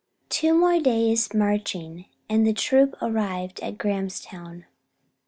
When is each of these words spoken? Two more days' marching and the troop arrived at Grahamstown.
Two 0.29 0.55
more 0.55 0.79
days' 0.79 1.31
marching 1.31 2.05
and 2.27 2.43
the 2.47 2.53
troop 2.53 2.95
arrived 3.03 3.59
at 3.59 3.77
Grahamstown. 3.77 4.65